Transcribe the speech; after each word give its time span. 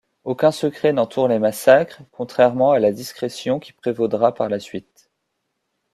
Aucun 0.23 0.49
secret 0.51 0.93
n’entoure 0.93 1.27
les 1.27 1.37
massacres, 1.37 2.01
contrairement 2.11 2.71
à 2.71 2.79
la 2.79 2.91
discrétion 2.91 3.59
qui 3.59 3.71
prévaudra 3.71 4.33
par 4.33 4.49
la 4.49 4.59
suite. 4.59 5.11